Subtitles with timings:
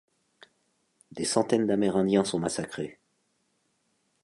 [1.11, 2.97] Des centaines d’Amérindiens sont massacrés.